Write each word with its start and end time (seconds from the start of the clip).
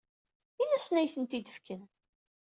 Ini-asen 0.61 0.95
ad 0.95 1.01
iyi-ten-id-fken. 1.03 1.81